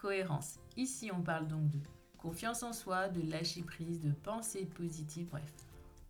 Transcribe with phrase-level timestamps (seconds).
[0.00, 0.54] cohérence.
[0.76, 1.78] Ici, on parle donc de
[2.18, 5.52] confiance en soi, de lâcher prise, de pensée positive, bref.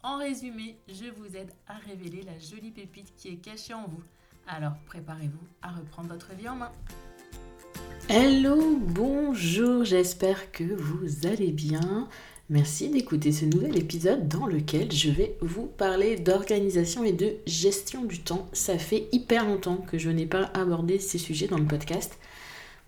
[0.03, 4.03] En résumé, je vous aide à révéler la jolie pépite qui est cachée en vous.
[4.47, 6.73] Alors préparez-vous à reprendre votre vie en main.
[8.09, 12.09] Hello, bonjour, j'espère que vous allez bien.
[12.49, 18.05] Merci d'écouter ce nouvel épisode dans lequel je vais vous parler d'organisation et de gestion
[18.05, 18.49] du temps.
[18.53, 22.19] Ça fait hyper longtemps que je n'ai pas abordé ces sujets dans le podcast.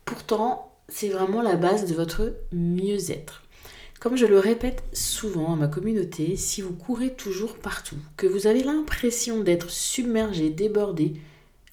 [0.05, 3.43] Pourtant, c'est vraiment la base de votre mieux-être.
[4.01, 8.49] Comme je le répète souvent à ma communauté, si vous courez toujours partout, que vous
[8.49, 11.15] avez l'impression d'être submergé, débordé,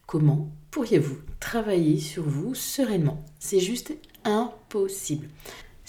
[0.05, 3.23] comment pourriez-vous travailler sur vous sereinement?
[3.39, 3.93] C'est juste
[4.25, 5.27] impossible.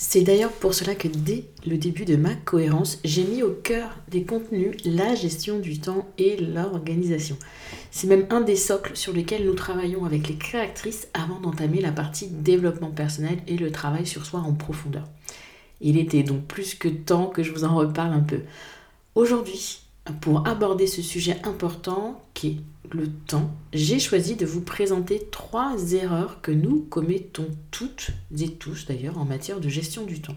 [0.02, 3.90] C'est d'ailleurs pour cela que dès le début de ma cohérence, j'ai mis au cœur
[4.08, 7.36] des contenus la gestion du temps et l'organisation.
[7.90, 11.92] C'est même un des socles sur lesquels nous travaillons avec les créatrices avant d'entamer la
[11.92, 15.06] partie développement personnel et le travail sur soi en profondeur.
[15.82, 18.40] Il était donc plus que temps que je vous en reparle un peu.
[19.14, 19.82] Aujourd'hui,
[20.20, 22.56] pour aborder ce sujet important qu'est
[22.92, 28.86] le temps, j'ai choisi de vous présenter trois erreurs que nous commettons toutes et tous
[28.86, 30.36] d'ailleurs en matière de gestion du temps.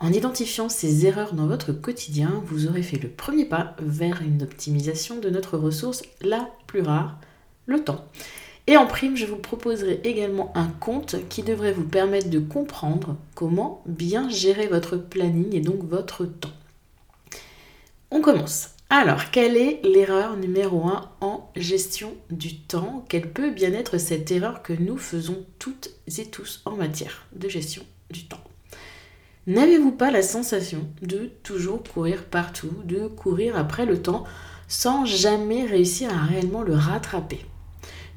[0.00, 4.42] En identifiant ces erreurs dans votre quotidien, vous aurez fait le premier pas vers une
[4.42, 7.18] optimisation de notre ressource la plus rare,
[7.66, 8.04] le temps.
[8.66, 13.16] Et en prime, je vous proposerai également un compte qui devrait vous permettre de comprendre
[13.34, 16.52] comment bien gérer votre planning et donc votre temps.
[18.10, 18.70] On commence.
[18.92, 23.04] Alors, quelle est l'erreur numéro 1 en gestion du temps?
[23.08, 27.48] Quelle peut bien être cette erreur que nous faisons toutes et tous en matière de
[27.48, 28.42] gestion du temps?
[29.46, 34.24] N'avez-vous pas la sensation de toujours courir partout, de courir après le temps
[34.66, 37.46] sans jamais réussir à réellement le rattraper?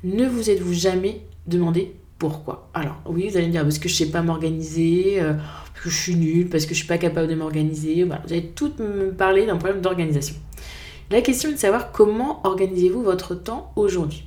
[0.03, 2.71] Ne vous êtes-vous jamais demandé pourquoi?
[2.73, 5.83] Alors oui, vous allez me dire parce que je ne sais pas m'organiser, euh, parce
[5.83, 8.03] que je suis nulle, parce que je ne suis pas capable de m'organiser.
[8.05, 10.35] vous allez toutes me parler d'un problème d'organisation.
[11.13, 14.25] La question est de savoir comment organisez-vous votre temps aujourd'hui.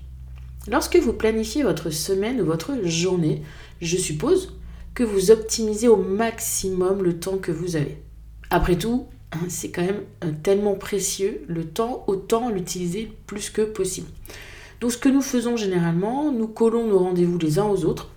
[0.70, 3.42] Lorsque vous planifiez votre semaine ou votre journée,
[3.80, 4.56] je suppose
[4.94, 8.00] que vous optimisez au maximum le temps que vous avez.
[8.50, 13.62] Après tout, hein, c'est quand même euh, tellement précieux, le temps, autant l'utiliser plus que
[13.62, 14.06] possible.
[14.80, 18.10] Donc ce que nous faisons généralement, nous collons nos rendez-vous les uns aux autres,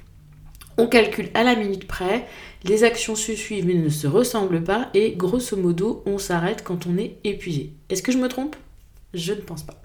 [0.79, 2.25] on calcule à la minute près,
[2.63, 6.87] les actions se suivent mais ne se ressemblent pas et grosso modo on s'arrête quand
[6.87, 7.73] on est épuisé.
[7.89, 8.55] Est-ce que je me trompe?
[9.13, 9.81] Je ne pense pas.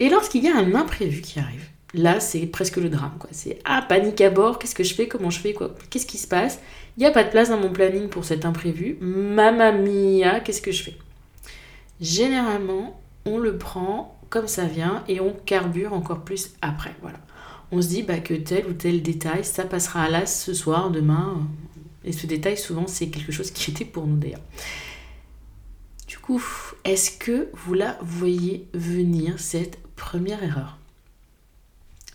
[0.00, 1.64] Et lorsqu'il y a un imprévu qui arrive,
[1.94, 3.16] là c'est presque le drame.
[3.18, 3.30] quoi.
[3.32, 5.74] C'est ah panique à bord, qu'est-ce que je fais, comment je fais, quoi?
[5.88, 6.60] Qu'est-ce qui se passe?
[6.96, 8.98] Il n'y a pas de place dans mon planning pour cet imprévu.
[9.00, 10.96] Mamma mia, qu'est-ce que je fais?
[12.00, 16.94] Généralement, on le prend comme ça vient et on carbure encore plus après.
[17.00, 17.18] Voilà
[17.72, 20.90] on se dit bah, que tel ou tel détail, ça passera à l'as ce soir,
[20.90, 21.46] demain.
[22.04, 24.42] Et ce détail, souvent, c'est quelque chose qui était pour nous d'ailleurs.
[26.06, 26.42] Du coup,
[26.84, 30.78] est-ce que vous la voyez venir, cette première erreur?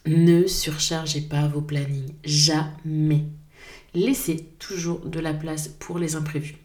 [0.06, 2.14] Ne surchargez pas vos plannings.
[2.24, 3.26] Jamais.
[3.94, 6.56] Laissez toujours de la place pour les imprévus.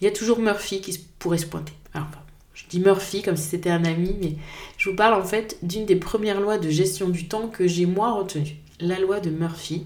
[0.00, 1.74] Il y a toujours Murphy qui pourrait se pointer.
[1.92, 2.08] Alors,
[2.60, 4.34] je dis Murphy comme si c'était un ami, mais
[4.76, 7.86] je vous parle en fait d'une des premières lois de gestion du temps que j'ai
[7.86, 8.56] moi retenue.
[8.80, 9.84] La loi de Murphy,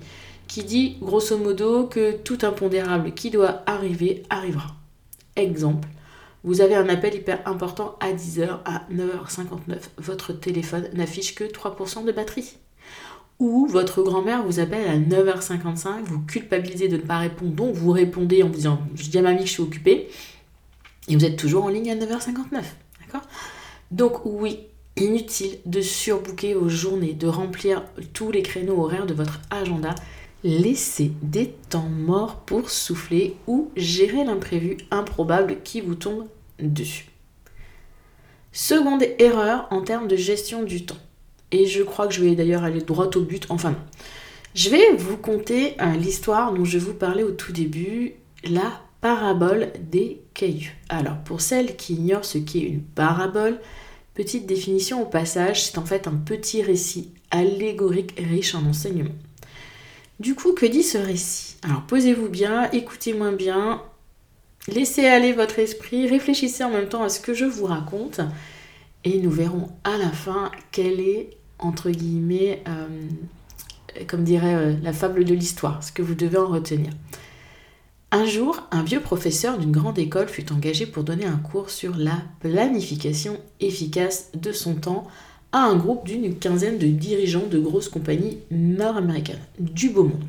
[0.48, 4.74] qui dit grosso modo que tout impondérable qui doit arriver arrivera.
[5.36, 5.88] Exemple,
[6.42, 12.04] vous avez un appel hyper important à 10h, à 9h59, votre téléphone n'affiche que 3%
[12.04, 12.56] de batterie.
[13.40, 17.90] Ou votre grand-mère vous appelle à 9h55, vous culpabilisez de ne pas répondre, donc vous
[17.90, 20.08] répondez en vous disant Je dis à mamie que je suis occupée,
[21.08, 22.62] et vous êtes toujours en ligne à 9h59.
[23.00, 23.28] D'accord?
[23.90, 24.60] Donc oui,
[24.96, 29.94] inutile de surbooker vos journées, de remplir tous les créneaux horaires de votre agenda.
[30.42, 36.26] Laissez des temps morts pour souffler ou gérer l'imprévu improbable qui vous tombe
[36.58, 37.06] dessus.
[38.52, 40.98] Seconde erreur en termes de gestion du temps.
[41.50, 43.46] Et je crois que je vais d'ailleurs aller droit au but.
[43.48, 43.78] Enfin non.
[44.54, 48.14] Je vais vous conter euh, l'histoire dont je vous parlais au tout début,
[48.44, 50.72] la parabole des cailloux.
[50.88, 53.60] Alors, pour celles qui ignorent ce qu'est une parabole,
[54.14, 59.14] petite définition au passage, c'est en fait un petit récit allégorique riche en enseignements.
[60.20, 61.56] Du coup, que dit ce récit?
[61.64, 63.82] Alors posez-vous bien, écoutez-moi bien,
[64.68, 68.22] laissez aller votre esprit, réfléchissez en même temps à ce que je vous raconte
[69.04, 71.28] et nous verrons à la fin quelle est,
[71.58, 72.86] entre guillemets, euh,
[74.06, 76.88] comme dirait euh, la fable de l'histoire, ce que vous devez en retenir.
[78.14, 81.96] Un jour, un vieux professeur d'une grande école fut engagé pour donner un cours sur
[81.96, 85.08] la planification efficace de son temps
[85.50, 90.22] à un groupe d'une quinzaine de dirigeants de grosses compagnies nord-américaines, du beau monde.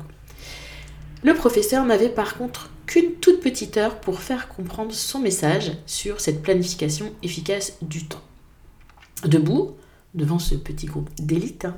[1.22, 6.20] Le professeur n'avait par contre qu'une toute petite heure pour faire comprendre son message sur
[6.20, 8.24] cette planification efficace du temps.
[9.24, 9.76] Debout,
[10.12, 11.76] devant ce petit groupe d'élite, hein,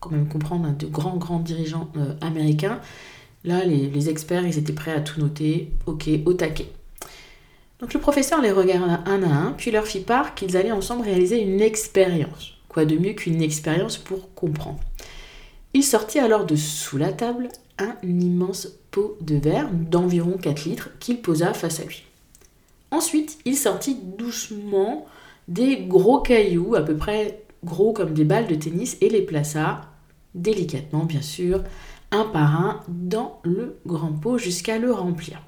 [0.00, 2.80] quand même comprendre de grands, grands dirigeants euh, américains,
[3.44, 6.68] là, les, experts, ils étaient prêts à tout noter, ok, au taquet.
[7.80, 11.04] Donc le professeur les regarda un à un, puis leur fit part qu'ils allaient ensemble
[11.04, 12.54] réaliser une expérience.
[12.68, 14.80] Quoi de mieux qu'une expérience pour comprendre
[15.74, 17.48] Il sortit alors de sous la table
[17.78, 22.04] un immense pot de verre d'environ 4 litres qu'il posa face à lui.
[22.90, 25.06] Ensuite, il sortit doucement
[25.48, 29.80] des gros cailloux, à peu près gros comme des balles de tennis, et les plaça,
[30.34, 31.62] délicatement bien sûr,
[32.12, 35.42] un par un, dans le grand pot jusqu'à le remplir.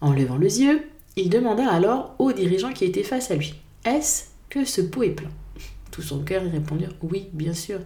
[0.00, 0.82] En levant les yeux,
[1.16, 3.54] il demanda alors au dirigeant qui était face à lui
[3.84, 5.30] Est-ce que ce pot est plein?
[5.90, 7.80] Tout son cœur, ils répondirent oui, bien sûr.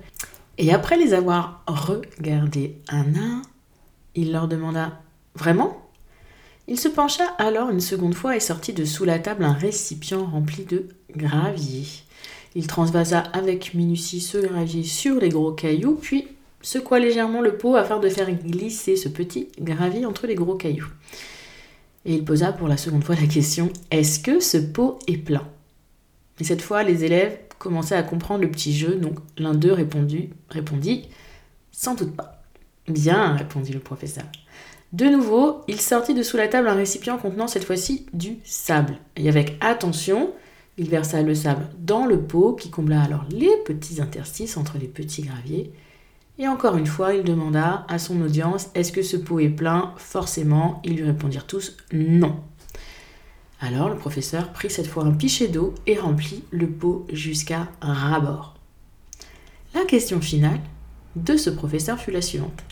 [0.59, 3.43] Et après les avoir regardés un à un,
[4.15, 5.01] il leur demanda
[5.35, 5.91] Vraiment?
[6.67, 10.25] Il se pencha alors une seconde fois et sortit de sous la table un récipient
[10.25, 11.85] rempli de gravier.
[12.55, 16.29] Il transvasa avec minutie ce gravier sur les gros cailloux, puis
[16.63, 20.91] secoua légèrement le pot afin de faire glisser ce petit gravier entre les gros cailloux.
[22.05, 25.47] Et il posa pour la seconde fois la question Est-ce que ce pot est plein?
[26.39, 30.31] Et cette fois, les élèves commençait à comprendre le petit jeu, donc l'un d'eux répondit,
[30.49, 31.09] répondit
[31.71, 32.43] Sans doute pas.
[32.89, 34.25] Bien, répondit le professeur.
[34.93, 38.97] De nouveau, il sortit de sous la table un récipient contenant cette fois-ci du sable.
[39.17, 40.33] Et avec attention,
[40.79, 44.89] il versa le sable dans le pot qui combla alors les petits interstices entre les
[44.89, 45.73] petits graviers.
[46.41, 49.93] Et encore une fois, il demanda à son audience Est-ce que ce pot est plein?
[49.99, 52.41] Forcément, ils lui répondirent tous non.
[53.61, 58.55] Alors le professeur prit cette fois un pichet d'eau et remplit le pot jusqu'à ras-bord.
[59.75, 60.61] La question finale
[61.15, 62.65] de ce professeur fut la suivante.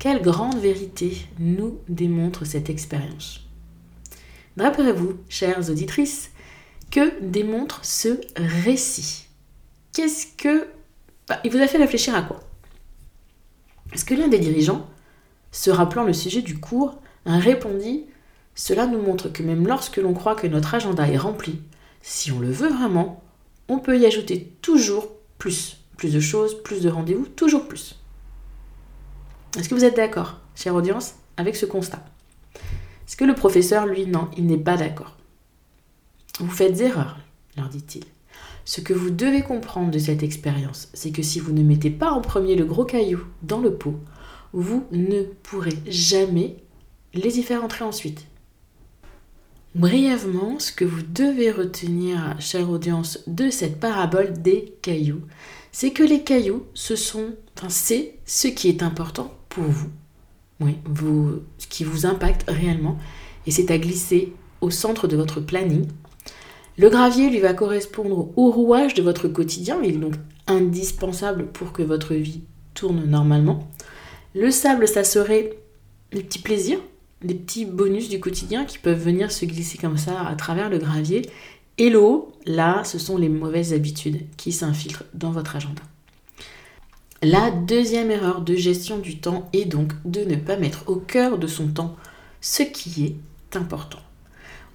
[0.00, 3.46] Quelle grande vérité nous démontre cette expérience?
[4.58, 6.32] Rappelez-vous, chères auditrices,
[6.90, 9.28] que démontre ce récit?
[9.94, 10.66] Qu'est-ce que...
[11.28, 12.40] Bah, il vous a fait réfléchir à quoi?
[13.92, 14.88] Est-ce que l'un des dirigeants,
[15.50, 18.06] se rappelant le sujet du cours, répondit
[18.54, 21.62] cela nous montre que même lorsque l'on croit que notre agenda est rempli,
[22.02, 23.22] si on le veut vraiment,
[23.68, 25.08] on peut y ajouter toujours
[25.38, 25.78] plus.
[25.96, 27.98] Plus de choses, plus de rendez-vous, toujours plus.
[29.56, 32.04] Est-ce que vous êtes d'accord, chère audience, avec ce constat?
[33.06, 35.16] Est-ce que le professeur, lui, non, il n'est pas d'accord?
[36.40, 37.18] Vous faites erreur,
[37.56, 38.04] leur dit-il.
[38.64, 42.10] Ce que vous devez comprendre de cette expérience, c'est que si vous ne mettez pas
[42.10, 43.98] en premier le gros caillou dans le pot,
[44.52, 46.56] vous ne pourrez jamais
[47.14, 48.26] les y faire entrer ensuite.
[49.74, 55.22] Brièvement, ce que vous devez retenir, chère audience, de cette parabole des cailloux,
[55.72, 59.88] c'est que les cailloux, ce sont, enfin, c'est ce qui est important pour vous.
[60.60, 62.98] Oui, vous, ce qui vous impacte réellement,
[63.46, 65.86] et c'est à glisser au centre de votre planning.
[66.82, 70.14] Le gravier lui va correspondre au rouage de votre quotidien, il est donc
[70.48, 72.42] indispensable pour que votre vie
[72.74, 73.70] tourne normalement.
[74.34, 75.56] Le sable, ça serait
[76.10, 76.80] les petits plaisirs,
[77.22, 80.78] des petits bonus du quotidien qui peuvent venir se glisser comme ça à travers le
[80.78, 81.22] gravier.
[81.78, 85.82] Et l'eau, là, ce sont les mauvaises habitudes qui s'infiltrent dans votre agenda.
[87.22, 91.38] La deuxième erreur de gestion du temps est donc de ne pas mettre au cœur
[91.38, 91.94] de son temps
[92.40, 94.01] ce qui est important.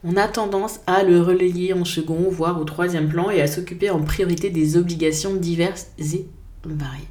[0.10, 3.90] On a tendance à le relayer en second, voire au troisième plan, et à s'occuper
[3.90, 6.26] en priorité des obligations diverses et
[6.64, 7.10] variées.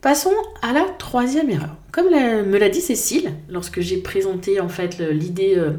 [0.00, 0.32] Passons
[0.62, 1.76] à la troisième erreur.
[1.92, 5.72] Comme me l'a dit Cécile, lorsque j'ai présenté en fait l'idée euh,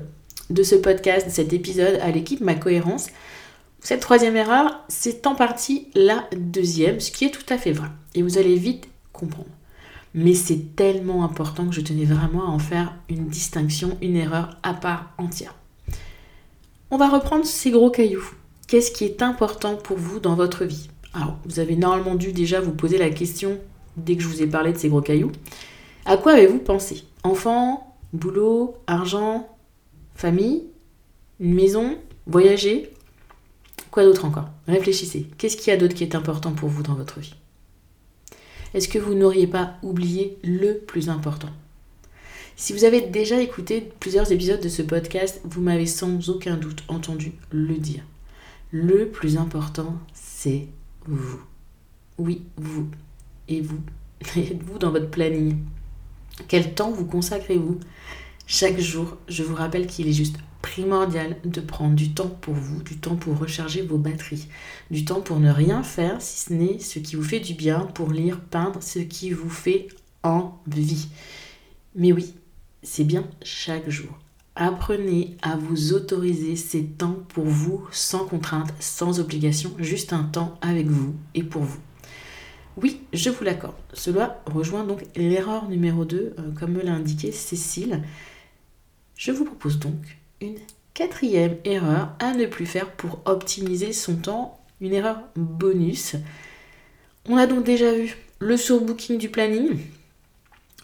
[0.51, 3.07] de ce podcast, de cet épisode à l'équipe Ma Cohérence,
[3.79, 7.87] cette troisième erreur, c'est en partie la deuxième, ce qui est tout à fait vrai.
[8.13, 9.49] Et vous allez vite comprendre.
[10.13, 14.57] Mais c'est tellement important que je tenais vraiment à en faire une distinction, une erreur
[14.63, 15.55] à part entière.
[16.91, 18.27] On va reprendre ces gros cailloux.
[18.67, 20.89] Qu'est-ce qui est important pour vous dans votre vie?
[21.13, 23.59] Alors, vous avez normalement dû déjà vous poser la question
[23.97, 25.31] dès que je vous ai parlé de ces gros cailloux.
[26.05, 27.03] À quoi avez-vous pensé?
[27.23, 29.47] Enfant, boulot, argent,
[30.15, 30.63] famille,
[31.39, 32.91] une maison, voyager?
[33.91, 34.49] Quoi d'autre encore?
[34.67, 35.27] Réfléchissez.
[35.37, 37.35] Qu'est-ce qu'il y a d'autre qui est important pour vous dans votre vie?
[38.73, 41.49] Est-ce que vous n'auriez pas oublié le plus important?
[42.55, 46.83] Si vous avez déjà écouté plusieurs épisodes de ce podcast, vous m'avez sans aucun doute
[46.89, 48.03] entendu le dire.
[48.71, 50.67] Le plus important, c'est
[51.05, 51.39] vous.
[52.17, 52.88] Oui, vous.
[53.47, 53.79] Et vous.
[54.35, 55.57] Êtes-vous dans votre planning?
[56.47, 57.79] Quel temps vous consacrez-vous?
[58.51, 62.81] Chaque jour, je vous rappelle qu'il est juste primordial de prendre du temps pour vous,
[62.81, 64.47] du temps pour recharger vos batteries,
[64.89, 67.81] du temps pour ne rien faire si ce n'est ce qui vous fait du bien,
[67.81, 69.87] pour lire, peindre, ce qui vous fait
[70.23, 71.09] envie.
[71.93, 72.33] Mais oui,
[72.81, 74.17] c'est bien chaque jour.
[74.55, 80.57] Apprenez à vous autoriser ces temps pour vous, sans contrainte, sans obligation, juste un temps
[80.61, 81.79] avec vous et pour vous.
[82.81, 83.75] Oui, je vous l'accorde.
[83.93, 88.01] Cela rejoint donc l'erreur numéro 2, euh, comme me l'a indiqué Cécile.
[89.19, 90.59] Je vous propose donc une
[90.93, 96.15] quatrième erreur à ne plus faire pour optimiser son temps, une erreur bonus.
[97.27, 99.77] On a donc déjà vu le surbooking du planning,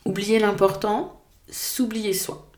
[0.03, 2.51] oublier l'important, s'oublier soi.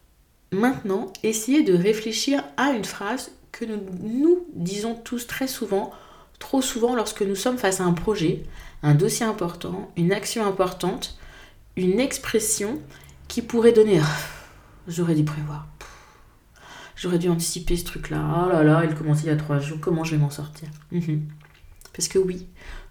[0.51, 5.91] Maintenant, essayez de réfléchir à une phrase que nous, nous disons tous très souvent,
[6.39, 8.41] trop souvent lorsque nous sommes face à un projet,
[8.81, 11.19] un dossier important, une action importante,
[11.75, 12.81] une expression
[13.27, 14.01] qui pourrait donner
[14.87, 15.67] j'aurais dû prévoir.
[16.95, 18.45] J'aurais dû anticiper ce truc-là.
[18.45, 19.77] Oh là là, il commence il y a trois jours.
[19.79, 20.67] Comment je vais m'en sortir?
[20.91, 21.27] Mhm.
[21.93, 22.47] Parce que oui,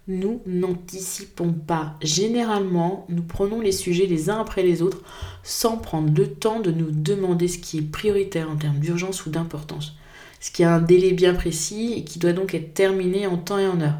[0.07, 1.97] nous n'anticipons pas.
[2.01, 5.01] Généralement, nous prenons les sujets les uns après les autres
[5.43, 9.29] sans prendre le temps de nous demander ce qui est prioritaire en termes d'urgence ou
[9.29, 9.95] d'importance.
[10.39, 13.59] Ce qui a un délai bien précis et qui doit donc être terminé en temps
[13.59, 13.99] et en heure.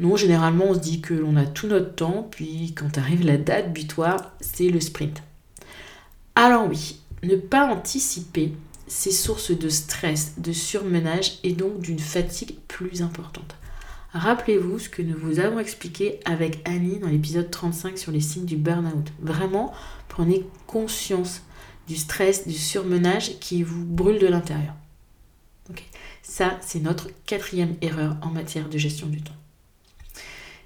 [0.00, 3.36] Non, généralement, on se dit que l'on a tout notre temps, puis quand arrive la
[3.36, 5.22] date butoir, c'est le sprint.
[6.36, 8.52] Alors oui, ne pas anticiper,
[8.86, 13.54] ces sources de stress, de surmenage et donc d'une fatigue plus importante.
[14.12, 18.46] Rappelez-vous ce que nous vous avons expliqué avec Annie dans l'épisode 35 sur les signes
[18.46, 19.12] du burn-out.
[19.20, 19.74] Vraiment,
[20.08, 21.42] prenez conscience
[21.86, 24.74] du stress, du surmenage qui vous brûle de l'intérieur.
[26.22, 29.36] Ça, c'est notre quatrième erreur en matière de gestion du temps.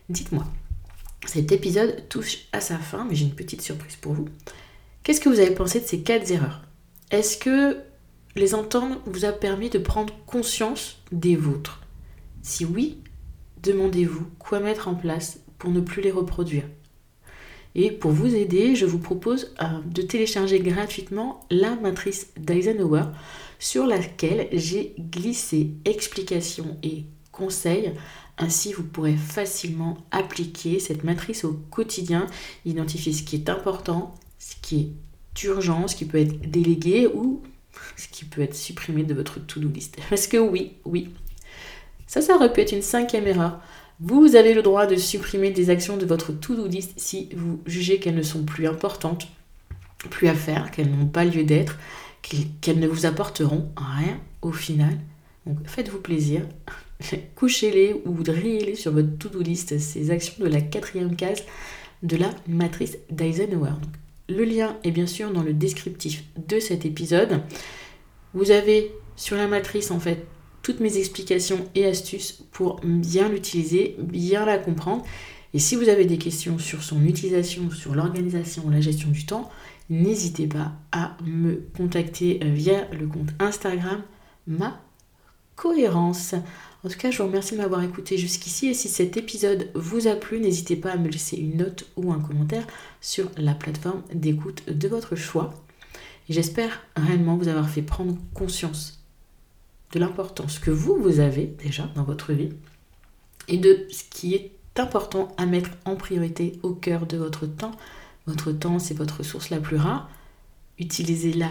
[0.09, 0.45] Dites-moi,
[1.25, 4.29] cet épisode touche à sa fin, mais j'ai une petite surprise pour vous.
[5.03, 6.63] Qu'est-ce que vous avez pensé de ces quatre erreurs?
[7.11, 7.79] Est-ce que
[8.37, 11.81] les entendre vous a permis de prendre conscience des vôtres?
[12.43, 12.99] Si oui,
[13.65, 16.65] demandez-vous quoi mettre en place pour ne plus les reproduire.
[17.75, 23.07] Et pour vous aider, je vous propose euh, de télécharger gratuitement la matrice d'Eisenhower
[23.59, 27.93] sur laquelle j'ai glissé explications et conseils.
[28.39, 32.27] Ainsi, vous pourrez facilement appliquer cette matrice au quotidien,
[32.65, 37.43] identifier ce qui est important, ce qui est urgent, ce qui peut être délégué ou
[37.97, 39.97] ce qui peut être supprimé de votre to-do list.
[40.11, 41.11] Parce que oui, oui,
[42.07, 43.61] ça, ça aurait pu être une cinquième erreur.
[44.01, 48.01] Vous avez le droit de supprimer des actions de votre to-do list si vous jugez
[48.01, 49.29] qu'elles ne sont plus importantes,
[50.11, 51.79] plus à faire, qu'elles n'ont pas lieu d'être,
[52.61, 54.99] qu'elles ne vous apporteront rien au final.
[55.47, 56.43] Donc faites-vous plaisir,
[57.37, 61.45] couchez-les ou drillez-les sur votre to-do list, ces actions de la quatrième case
[62.03, 63.75] de la matrice d'Eisenhower.
[64.35, 67.43] Le lien est bien sûr dans le descriptif de cet épisode.
[68.33, 70.27] Vous avez sur la matrice en fait
[70.63, 75.05] toutes mes explications et astuces pour bien l'utiliser, bien la comprendre.
[75.53, 79.51] Et si vous avez des questions sur son utilisation, sur l'organisation, la gestion du temps,
[79.91, 84.03] n'hésitez pas à me contacter via le compte Instagram
[84.47, 84.81] ma
[85.57, 86.35] cohérence.
[86.85, 90.09] En tout cas, je vous remercie de m'avoir écouté jusqu'ici et si cet épisode vous
[90.09, 92.67] a plu, n'hésitez pas à me laisser une note ou un commentaire
[93.01, 95.55] sur la plateforme d'écoute de votre choix.
[96.29, 99.05] J'espère réellement vous avoir fait prendre conscience
[99.93, 102.51] de l'importance que vous, vous avez déjà dans votre vie
[103.49, 107.73] et de ce qui est important à mettre en priorité au cœur de votre temps.
[108.27, 110.09] Votre temps, c'est votre ressource la plus rare.
[110.79, 111.51] Utilisez-la.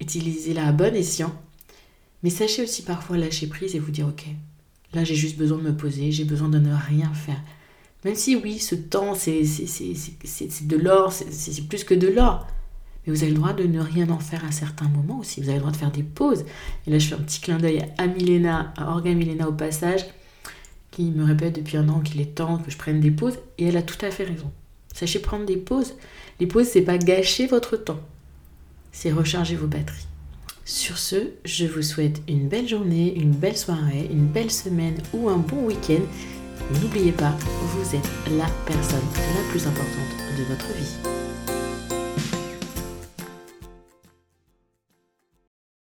[0.00, 1.32] Utilisez-la à bon escient.
[2.22, 4.26] Mais sachez aussi parfois lâcher prise et vous dire, ok,
[4.94, 7.40] Là, j'ai juste besoin de me poser, j'ai besoin de ne rien faire.
[8.04, 12.46] Même si oui, ce temps, c'est de l'or, c'est plus que de l'or.
[13.06, 15.40] Mais vous avez le droit de ne rien en faire à certains moments aussi.
[15.40, 16.44] Vous avez le droit de faire des pauses.
[16.86, 20.06] Et là, je fais un petit clin d'œil à Milena, à Orga Milena au passage,
[20.90, 23.38] qui me répète depuis un an qu'il est temps que je prenne des pauses.
[23.58, 24.50] Et elle a tout à fait raison.
[24.94, 25.94] Sachez prendre des pauses.
[26.40, 28.00] Les pauses, c'est pas gâcher votre temps.
[28.90, 30.07] C'est recharger vos batteries.
[30.68, 35.30] Sur ce, je vous souhaite une belle journée, une belle soirée, une belle semaine ou
[35.30, 36.02] un bon week-end.
[36.82, 41.17] N'oubliez pas, vous êtes la personne la plus importante de votre vie.